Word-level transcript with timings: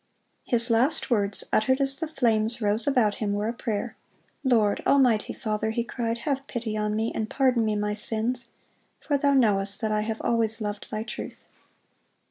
His 0.43 0.71
last 0.71 1.11
words, 1.11 1.43
uttered 1.53 1.79
as 1.79 1.95
the 1.97 2.07
flames 2.07 2.59
rose 2.59 2.87
about 2.87 3.13
him, 3.21 3.33
were 3.33 3.47
a 3.47 3.53
prayer. 3.53 3.95
"Lord, 4.43 4.81
Almighty 4.87 5.31
Father," 5.31 5.69
he 5.69 5.83
cried, 5.83 6.17
"have 6.25 6.47
pity 6.47 6.75
on 6.75 6.95
me, 6.95 7.11
and 7.13 7.29
pardon 7.29 7.63
me 7.63 7.75
my 7.75 7.93
sins; 7.93 8.47
for 8.99 9.15
Thou 9.15 9.35
knowest 9.35 9.79
that 9.81 9.91
I 9.91 10.01
have 10.01 10.19
always 10.21 10.59
loved 10.59 10.89
Thy 10.89 11.03
truth." 11.03 11.49